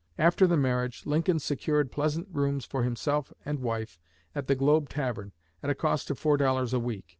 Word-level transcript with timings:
After 0.17 0.47
the 0.47 0.57
marriage 0.57 1.05
Lincoln 1.05 1.37
secured 1.37 1.91
pleasant 1.91 2.27
rooms 2.31 2.65
for 2.65 2.81
himself 2.81 3.31
and 3.45 3.59
wife 3.59 3.99
at 4.33 4.47
the 4.47 4.55
Globe 4.55 4.89
Tavern, 4.89 5.31
at 5.61 5.69
a 5.69 5.75
cost 5.75 6.09
of 6.09 6.17
four 6.17 6.37
dollars 6.37 6.73
a 6.73 6.79
week. 6.79 7.05